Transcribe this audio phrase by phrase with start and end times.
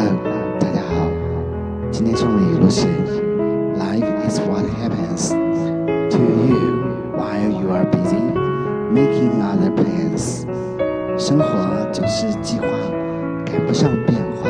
[0.00, 0.16] hello
[0.58, 1.10] 大家好
[1.90, 2.86] 今天送的语录是
[3.76, 5.28] life is what happens
[6.08, 8.16] to you while you are busy
[8.94, 10.46] making other plans
[11.18, 12.66] 生活总是计划
[13.44, 14.48] 赶不上变化